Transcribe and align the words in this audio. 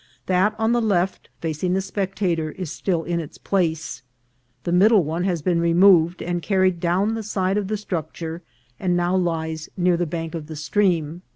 That 0.25 0.55
on 0.57 0.71
the 0.71 0.81
left, 0.81 1.29
facing 1.41 1.73
the 1.75 1.79
spectator, 1.79 2.53
is 2.53 2.71
still 2.71 3.03
in 3.03 3.19
its 3.19 3.37
place. 3.37 4.01
The 4.63 4.71
middle 4.71 5.03
one 5.03 5.25
has 5.25 5.43
been 5.43 5.61
removed 5.61 6.23
and 6.23 6.41
carried 6.41 6.79
down 6.79 7.13
the 7.13 7.21
side 7.21 7.55
of 7.55 7.67
the 7.67 7.77
structure, 7.77 8.41
and 8.79 8.97
now 8.97 9.15
lies 9.15 9.69
near 9.77 9.97
the 9.97 10.07
bank 10.07 10.33
of 10.33 10.47
the 10.47 10.55
stream. 10.55 11.21